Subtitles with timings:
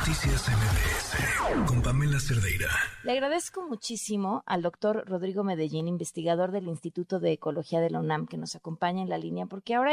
[0.00, 2.70] Noticias MBS con Pamela Cerdeira.
[3.04, 8.26] Le agradezco muchísimo al doctor Rodrigo Medellín, investigador del Instituto de Ecología de la UNAM,
[8.26, 9.92] que nos acompaña en la línea, porque ahora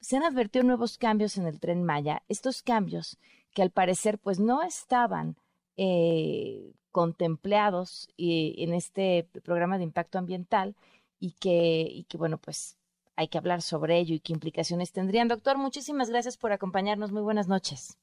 [0.00, 2.22] se han advertido nuevos cambios en el tren Maya.
[2.28, 3.16] Estos cambios
[3.54, 5.36] que al parecer pues no estaban
[5.78, 10.76] eh, contemplados en este programa de impacto ambiental
[11.18, 12.76] y que bueno pues
[13.16, 15.28] hay que hablar sobre ello y qué implicaciones tendrían.
[15.28, 17.12] Doctor, muchísimas gracias por acompañarnos.
[17.12, 17.96] Muy buenas noches.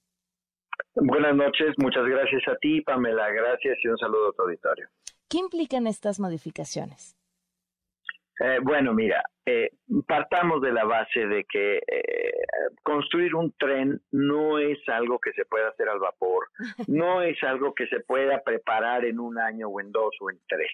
[1.01, 3.29] Buenas noches, muchas gracias a ti, Pamela.
[3.31, 4.87] Gracias y un saludo a tu auditorio.
[5.29, 7.15] ¿Qué implican estas modificaciones?
[8.41, 9.69] Eh, bueno, mira, eh,
[10.07, 12.31] partamos de la base de que eh,
[12.83, 16.47] construir un tren no es algo que se pueda hacer al vapor,
[16.87, 20.39] no es algo que se pueda preparar en un año o en dos o en
[20.47, 20.71] tres.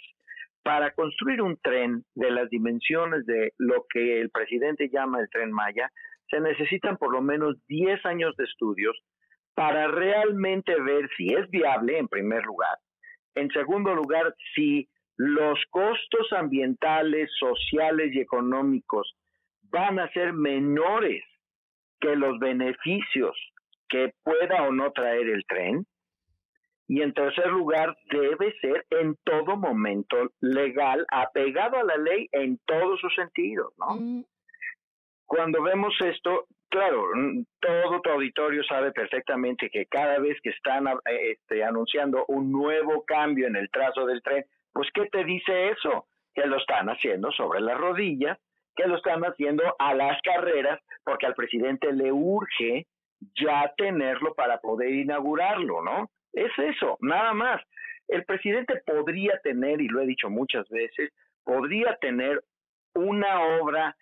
[0.63, 5.52] Para construir un tren de las dimensiones de lo que el presidente llama el tren
[5.52, 5.91] Maya,
[6.30, 8.99] se necesitan por lo menos 10 años de estudios
[9.55, 12.77] para realmente ver si es viable, en primer lugar.
[13.36, 19.16] En segundo lugar, si los costos ambientales, sociales y económicos
[19.63, 21.24] van a ser menores
[21.99, 23.35] que los beneficios
[23.90, 25.85] que pueda o no traer el tren.
[26.88, 32.60] Y en tercer lugar, debe ser en todo momento legal, apegado a la ley en
[32.66, 33.96] todos sus sentidos, ¿no?
[33.96, 34.26] Mm.
[35.26, 37.04] Cuando vemos esto, claro,
[37.62, 43.05] todo tu auditorio sabe perfectamente que cada vez que están eh, este, anunciando un nuevo
[43.05, 46.07] cambio en el trazo del tren, pues ¿qué te dice eso?
[46.34, 48.37] Que lo están haciendo sobre las rodillas,
[48.76, 52.87] que lo están haciendo a las carreras, porque al presidente le urge
[53.35, 56.10] ya tenerlo para poder inaugurarlo, ¿no?
[56.34, 57.62] Es eso, nada más.
[58.10, 61.13] El presidente podría tener, y lo he dicho muchas veces,
[61.45, 62.43] podría tener
[62.93, 63.95] una obra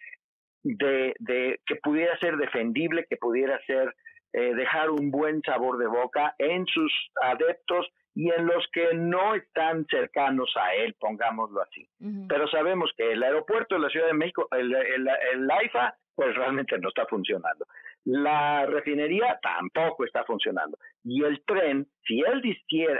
[0.64, 3.94] de, de que pudiera ser defendible, que pudiera ser
[4.33, 9.36] eh, dejar un buen sabor de boca en sus adeptos y en los que no
[9.36, 11.88] están cercanos a él, pongámoslo así.
[12.28, 16.36] Pero sabemos que el aeropuerto de la Ciudad de México, el, el, el AIFA, pues
[16.36, 17.66] realmente no está funcionando.
[18.05, 20.77] La refinería tampoco está funcionando.
[21.04, 22.42] Y el tren, si él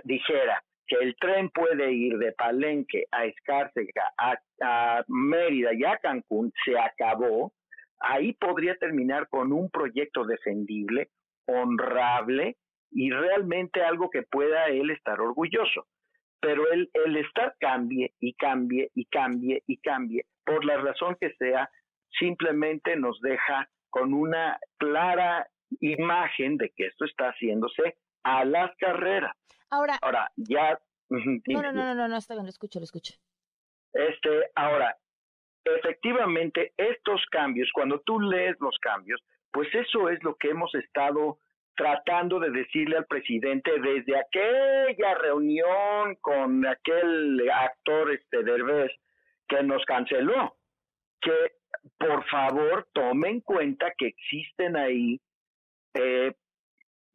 [0.04, 5.98] dijera que el tren puede ir de Palenque a Escárcega, a, a Mérida y a
[5.98, 7.54] Cancún, se acabó,
[8.03, 11.09] ahí podría terminar con un proyecto defendible,
[11.47, 12.58] honrable,
[12.91, 15.88] y realmente algo que pueda él estar orgulloso.
[16.40, 21.34] Pero el, el estar cambie y cambie y cambie y cambie, por la razón que
[21.40, 21.69] sea,
[22.19, 25.47] simplemente nos deja con una clara
[25.80, 29.36] imagen de que esto está haciéndose a las carreras.
[29.69, 30.80] Ahora, ahora ya.
[31.09, 33.13] No, no, no, no, no, está bien, lo escucho, lo escucho.
[33.94, 34.97] Este, ahora,
[35.66, 41.38] efectivamente, estos cambios, cuando tú lees los cambios, pues eso es lo que hemos estado
[41.75, 48.91] tratando de decirle al presidente desde aquella reunión con aquel actor este Derbez
[49.47, 50.56] que nos canceló
[51.24, 51.53] que
[51.97, 55.19] por favor tome en cuenta que existen ahí
[55.95, 56.34] eh,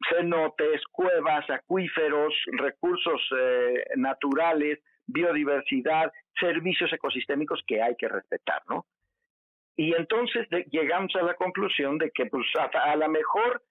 [0.09, 4.79] cenotes, cuevas, acuíferos, recursos eh, naturales,
[5.11, 8.85] biodiversidad, servicios ecosistémicos que hay que respetar, ¿no?
[9.75, 13.63] Y entonces llegamos a la conclusión de que pues a, a lo mejor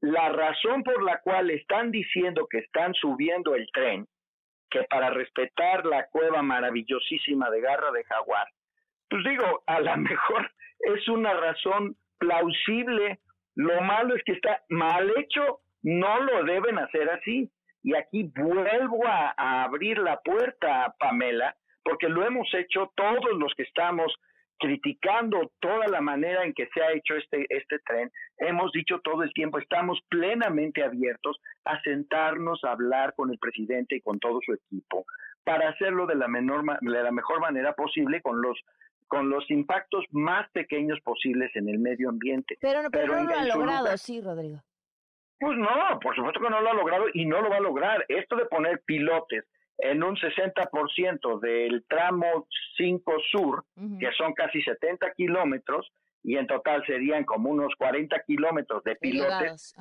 [0.00, 4.06] la razón por la cual están diciendo que están subiendo el tren,
[4.70, 8.46] que para respetar la cueva maravillosísima de Garra de Jaguar,
[9.08, 10.50] pues digo, a lo mejor
[10.80, 13.20] es una razón plausible.
[13.54, 17.50] Lo malo es que está mal hecho, no lo deben hacer así.
[17.84, 23.54] Y aquí vuelvo a, a abrir la puerta, Pamela, porque lo hemos hecho todos los
[23.54, 24.12] que estamos
[24.58, 29.22] criticando toda la manera en que se ha hecho este, este tren, hemos dicho todo
[29.22, 34.38] el tiempo, estamos plenamente abiertos a sentarnos a hablar con el presidente y con todo
[34.44, 35.04] su equipo
[35.44, 38.58] para hacerlo de la, menor, de la mejor manera posible con los
[39.06, 42.56] con los impactos más pequeños posibles en el medio ambiente.
[42.58, 44.62] Pero, pero, no lo ha logrado, sí, Rodrigo.
[45.38, 48.04] Pues no, por supuesto que no lo ha logrado y no lo va a lograr.
[48.08, 49.44] Esto de poner pilotes
[49.78, 52.46] en un 60% del tramo
[52.76, 53.64] 5 sur,
[53.98, 55.90] que son casi 70 kilómetros,
[56.22, 59.74] y en total serían como unos 40 kilómetros de pilotes.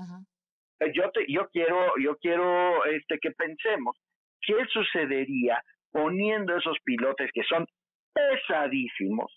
[0.79, 3.97] Eh, yo, te, yo quiero, yo quiero este, que pensemos
[4.41, 7.65] qué sucedería poniendo esos pilotes que son
[8.13, 9.31] pesadísimos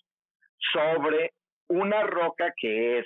[0.73, 1.31] sobre
[1.69, 3.05] una roca que es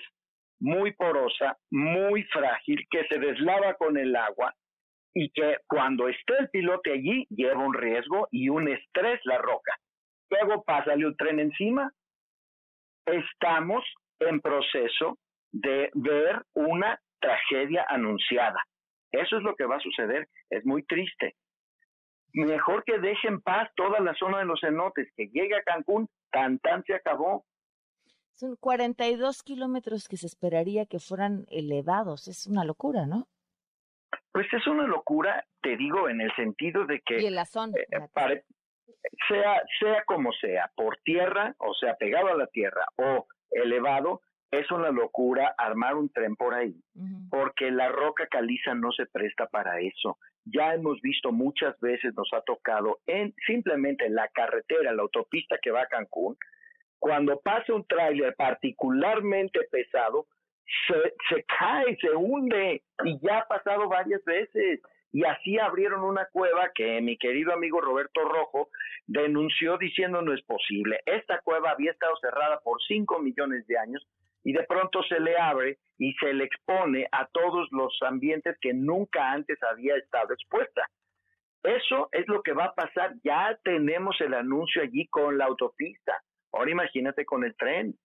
[0.61, 4.53] muy porosa, muy frágil, que se deslava con el agua
[5.13, 9.75] y que cuando esté el pilote allí lleva un riesgo y un estrés la roca.
[10.29, 11.91] Luego pásale un tren encima.
[13.05, 13.83] Estamos
[14.19, 15.17] en proceso
[15.51, 18.63] de ver una tragedia anunciada.
[19.11, 20.27] Eso es lo que va a suceder.
[20.49, 21.35] Es muy triste.
[22.33, 26.07] Mejor que deje en paz toda la zona de los cenotes, que llegue a Cancún,
[26.31, 27.43] tan tan se acabó.
[28.35, 32.27] Son 42 kilómetros que se esperaría que fueran elevados.
[32.27, 33.27] Es una locura, ¿no?
[34.31, 37.21] Pues es una locura, te digo, en el sentido de que...
[37.21, 37.73] Y zona.
[37.77, 38.43] Eh,
[39.27, 44.69] sea, sea como sea, por tierra, o sea, pegado a la tierra o elevado, es
[44.69, 46.75] una locura armar un tren por ahí,
[47.29, 50.17] porque la roca caliza no se presta para eso.
[50.43, 55.71] Ya hemos visto muchas veces, nos ha tocado en simplemente la carretera, la autopista que
[55.71, 56.35] va a Cancún,
[57.01, 60.27] cuando pasa un tráiler particularmente pesado,
[60.87, 64.79] se, se cae, se hunde, y ya ha pasado varias veces.
[65.11, 68.69] Y así abrieron una cueva que mi querido amigo Roberto Rojo
[69.07, 70.99] denunció diciendo no es posible.
[71.07, 74.07] Esta cueva había estado cerrada por cinco millones de años
[74.43, 78.75] y de pronto se le abre y se le expone a todos los ambientes que
[78.75, 80.87] nunca antes había estado expuesta.
[81.63, 83.15] Eso es lo que va a pasar.
[83.23, 86.13] Ya tenemos el anuncio allí con la autopista.
[86.51, 87.97] Ahora imagínate con el tren.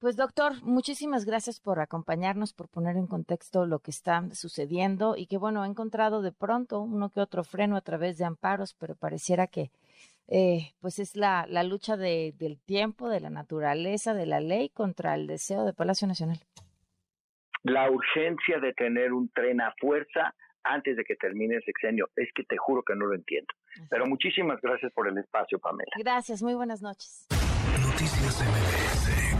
[0.00, 5.26] Pues doctor, muchísimas gracias por acompañarnos, por poner en contexto lo que está sucediendo y
[5.26, 8.96] que bueno, ha encontrado de pronto uno que otro freno a través de amparos, pero
[8.96, 9.70] pareciera que
[10.28, 14.68] eh, pues es la, la lucha de, del tiempo, de la naturaleza, de la ley
[14.68, 16.38] contra el deseo de Palacio Nacional.
[17.62, 20.34] La urgencia de tener un tren a fuerza
[20.64, 23.52] antes de que termine el sexenio, es que te juro que no lo entiendo.
[23.90, 25.90] Pero muchísimas gracias por el espacio, Pamela.
[25.98, 27.26] Gracias, muy buenas noches.
[27.94, 29.33] Noticias MBS